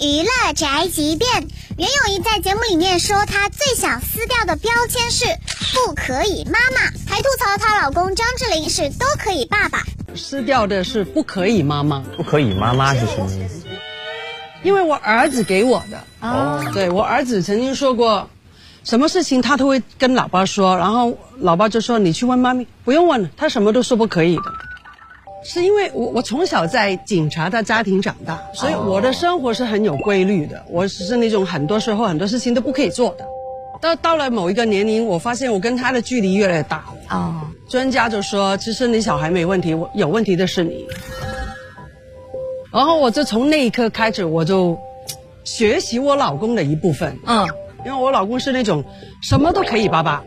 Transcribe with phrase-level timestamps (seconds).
[0.00, 1.30] 娱乐宅急便。
[1.76, 5.24] 袁咏仪在节目里面说，她最想撕掉的标签是
[5.86, 9.82] “不可以妈妈”，还吐槽她老公张智霖是“都可以爸爸”。
[10.14, 13.66] 撕掉的是“不可以妈妈”，不可以妈妈是什么意思？
[14.62, 16.02] 因为我儿子给我的。
[16.20, 18.28] 哦，对我儿子曾经说过，
[18.84, 24.52] 什么事情他都会跟老爸说，然后老爸就说：“你去问妈咪，不用问了，他什么都说不可以的。”
[25.42, 30.62] 是因为我我从小在警察的家庭长大，所以我的生活是很有规律的。
[30.68, 33.24] 我是那种很多时候很多事情都不可以做的。
[33.80, 36.84] 到到了某一个年龄，我发现我跟他的距离越来越大。
[37.10, 40.84] 哦，专家就说，其实你小孩没问题，我有问题的是你。
[42.72, 44.76] 然后我就从那一刻开始，我就
[45.44, 47.16] 学习我老公的一部分。
[47.24, 47.46] 嗯，
[47.86, 48.84] 因为我老公是那种
[49.22, 50.24] 什么都可以爸爸。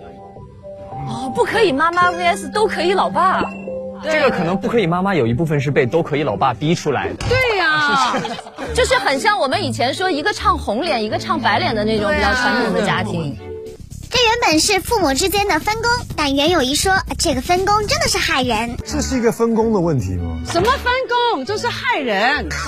[1.08, 3.44] 哦，不可以妈妈 vs 都可以老爸。
[4.04, 7.16] 这个可能不可以，妈妈有一部分是被都可以老爸逼出来的。
[7.30, 8.16] 对呀，
[8.74, 13.38] 就是很像我们以前说一个唱红脸，一个唱白脸的那种比较传统的家庭。
[14.10, 18.76] 这原本是父母之间的分工，但袁咏仪说这个分工真的是害人。
[18.86, 20.38] 这是一个分工的问题吗？
[20.46, 20.92] 什么分
[21.34, 21.46] 工？
[21.46, 22.50] 就是害人。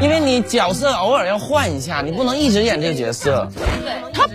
[0.00, 3.48] 因为你角色偶尔要换一下，你不能一直演这个角色。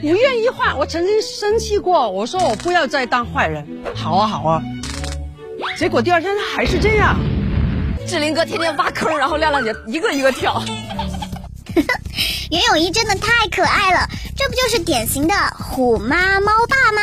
[0.03, 3.65] 不愿意换，我曾经生气过，我说我不要再当坏人。
[3.95, 4.61] 好啊好啊，
[5.77, 7.17] 结果第二天他还是这样。
[8.05, 10.61] 志林哥天天挖坑，然后亮亮姐一个一个跳。
[12.51, 17.01] 袁咏仪真的太可爱了，这不就是典型的虎妈猫爸吗？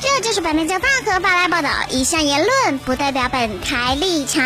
[0.00, 4.44] 这就是本台叫大和发来报道，以上言论不代表本台立场。